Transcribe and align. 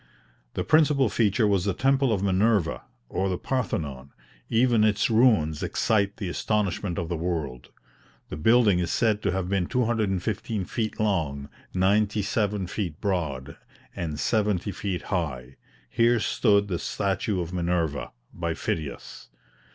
The 0.55 0.63
principal 0.63 1.09
feature 1.09 1.45
was 1.47 1.63
the 1.65 1.75
temple 1.75 2.11
of 2.11 2.23
Minerva, 2.23 2.81
or 3.07 3.29
the 3.29 3.37
Parthenon; 3.37 4.09
even 4.49 4.83
its 4.83 5.11
ruins 5.11 5.61
excite 5.61 6.17
the 6.17 6.27
astonishment 6.27 6.97
of 6.97 7.07
the 7.07 7.15
world. 7.15 7.69
The 8.29 8.35
building 8.35 8.79
is 8.79 8.89
said 8.89 9.21
to 9.21 9.31
have 9.31 9.47
been 9.47 9.67
215 9.67 10.65
feet 10.65 10.99
long, 10.99 11.49
ninety 11.75 12.23
seven 12.23 12.65
feet 12.65 12.99
broad, 12.99 13.57
and 13.95 14.19
seventy 14.19 14.71
feet 14.71 15.03
high; 15.13 15.57
here 15.87 16.19
stood 16.19 16.67
the 16.67 16.79
statue 16.79 17.39
of 17.39 17.53
Minerva, 17.53 18.11
by 18.33 18.55
Phidias. 18.55 19.27